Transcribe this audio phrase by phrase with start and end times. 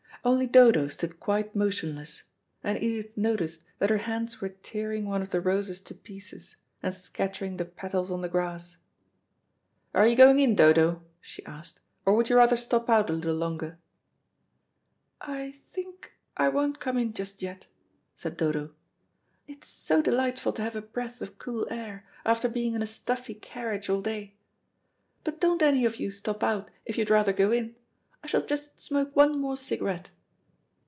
[0.23, 2.25] Only Dodo stood quite motionless,
[2.63, 6.93] and Edith noticed that her hands were tearing one of the roses to pieces, and
[6.93, 8.77] scattering the petals on the grass.
[9.95, 13.33] "Are you going in, Dodo?" she asked; "or would you rather stop out a little
[13.33, 13.79] longer?"
[15.19, 17.65] "I think I won't come in just yet,"
[18.15, 18.75] said Dodo;
[19.47, 23.33] "it's so delightful to have a breath of cool air, after being in a stuffy
[23.33, 24.35] carriage all day.
[25.23, 27.75] But don't any of you stop out if you'd rather go in.
[28.23, 30.11] I shall just smoke one more cigarette."